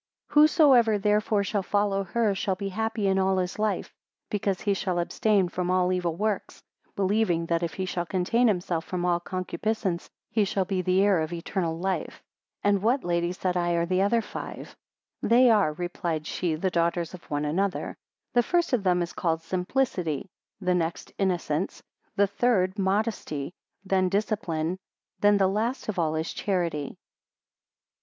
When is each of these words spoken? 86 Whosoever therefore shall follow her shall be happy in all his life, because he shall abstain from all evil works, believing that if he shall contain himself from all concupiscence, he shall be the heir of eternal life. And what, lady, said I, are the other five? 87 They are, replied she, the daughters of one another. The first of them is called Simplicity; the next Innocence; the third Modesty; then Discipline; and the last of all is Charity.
86 0.31 0.33
Whosoever 0.33 0.97
therefore 0.97 1.43
shall 1.43 1.61
follow 1.61 2.03
her 2.03 2.33
shall 2.33 2.55
be 2.55 2.69
happy 2.69 3.05
in 3.07 3.19
all 3.19 3.37
his 3.37 3.59
life, 3.59 3.93
because 4.31 4.61
he 4.61 4.73
shall 4.73 4.97
abstain 4.97 5.47
from 5.47 5.69
all 5.69 5.93
evil 5.93 6.15
works, 6.15 6.63
believing 6.95 7.45
that 7.45 7.61
if 7.61 7.75
he 7.75 7.85
shall 7.85 8.07
contain 8.07 8.47
himself 8.47 8.83
from 8.83 9.05
all 9.05 9.19
concupiscence, 9.19 10.09
he 10.31 10.43
shall 10.43 10.65
be 10.65 10.81
the 10.81 11.03
heir 11.03 11.21
of 11.21 11.31
eternal 11.31 11.77
life. 11.77 12.23
And 12.63 12.81
what, 12.81 13.03
lady, 13.03 13.31
said 13.31 13.55
I, 13.55 13.73
are 13.73 13.85
the 13.85 14.01
other 14.01 14.23
five? 14.23 14.75
87 15.23 15.29
They 15.29 15.51
are, 15.51 15.73
replied 15.73 16.25
she, 16.25 16.55
the 16.55 16.71
daughters 16.71 17.13
of 17.13 17.29
one 17.29 17.45
another. 17.45 17.95
The 18.33 18.41
first 18.41 18.73
of 18.73 18.81
them 18.81 19.03
is 19.03 19.13
called 19.13 19.43
Simplicity; 19.43 20.31
the 20.59 20.73
next 20.73 21.11
Innocence; 21.19 21.83
the 22.15 22.25
third 22.25 22.79
Modesty; 22.79 23.53
then 23.85 24.09
Discipline; 24.09 24.79
and 25.21 25.39
the 25.39 25.47
last 25.47 25.87
of 25.89 25.99
all 25.99 26.15
is 26.15 26.33
Charity. 26.33 26.97